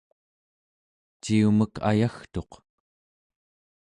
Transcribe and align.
ciumek 1.21 1.73
ayagtuq 1.89 2.51